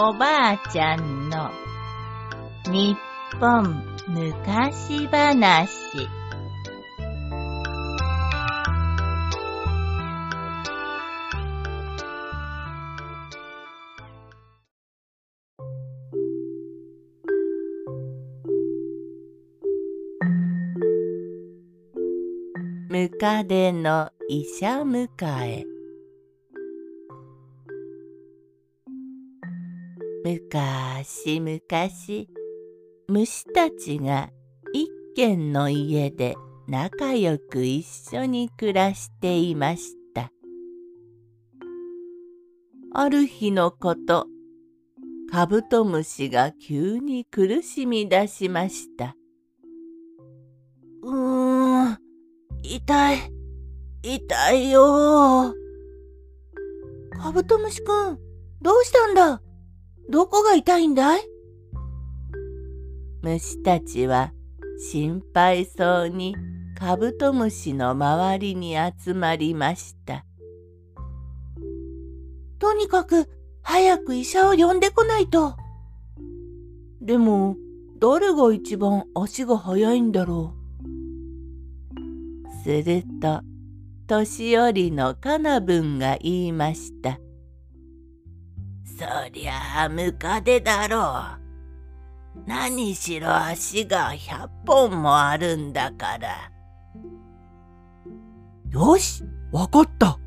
[0.00, 1.50] おばあちゃんの
[2.66, 2.96] 日
[3.40, 5.68] 本昔話。
[22.88, 25.08] ムカデの医者迎
[25.44, 25.77] え。
[30.28, 32.28] むかしむかし
[33.08, 34.28] 虫たちが
[34.74, 37.82] 一軒の家で仲良く一
[38.14, 40.30] 緒に暮らしていました。
[42.92, 44.26] ある日のこと
[45.32, 49.16] カブトムシが急に苦しみ出しました。
[51.04, 51.98] うーん
[52.62, 53.18] 痛い
[54.02, 55.54] 痛いよ
[57.18, 58.18] カブトムシくん
[58.60, 59.40] どうしたんだ？
[60.10, 61.20] どこが痛いんだい？
[63.20, 64.32] 虫たちは
[64.78, 66.34] 心配そうに
[66.78, 70.24] カブトムシの周りに集まりました。
[72.58, 73.28] とにかく
[73.62, 75.56] 早く医者を呼んでこないと。
[77.02, 77.56] でも
[77.98, 80.58] 誰が一番足が速いんだろう。
[82.64, 83.42] すると
[84.06, 87.20] 年寄りのカナブンが言いました。
[88.98, 91.38] そりゃあムカデだろ
[92.36, 92.48] う。
[92.48, 96.50] 何しろ足が100本もあるんだから。
[98.70, 99.22] よし、
[99.52, 100.18] わかった。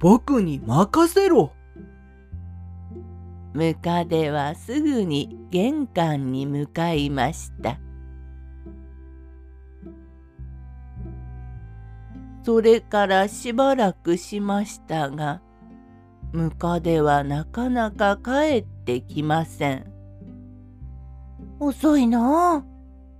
[0.00, 1.52] 僕に任せろ。
[3.54, 7.78] ムカデはすぐに玄関に向かいました。
[12.42, 15.40] それからしばらくしましたが、
[16.32, 19.92] ムカデはなかなか帰ってきません。
[21.60, 22.64] 遅いな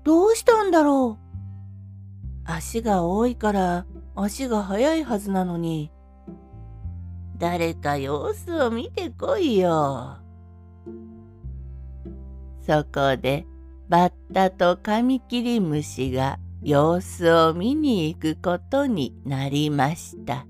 [0.05, 1.23] どうしたんだろう。
[2.45, 3.87] 足が多いから
[4.17, 5.91] 足が速いはずなのに。
[7.39, 10.19] 誰か様子を見てこいよ。
[12.67, 13.47] そこで
[13.89, 20.47] バッタとカミキリムシが様子を見に行くことになりました。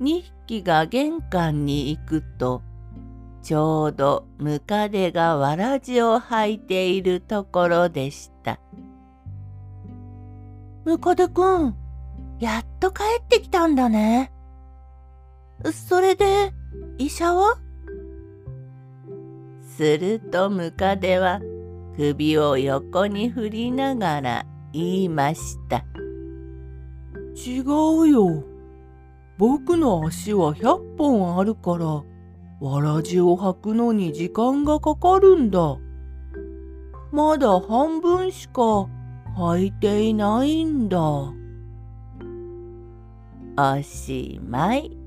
[0.00, 2.62] 2匹が玄関に行くと
[3.42, 8.60] ちょうどムカデがわらじを履いているところでした。
[10.84, 11.76] ムカデくん、
[12.38, 14.32] やっと帰ってきたんだね。
[15.72, 16.52] それで、
[16.98, 17.58] 医者は？
[19.76, 21.40] するとムカデは
[21.96, 25.84] 首を横に振りながら言いました。
[27.34, 28.44] 違うよ。
[29.38, 32.02] 僕の足は100本あるから、
[32.60, 35.78] わらじを履くのに時間がかかるんだ。
[37.12, 38.88] まだ半分しか
[39.36, 40.98] 履いていないんだ。
[43.56, 44.97] おしまい。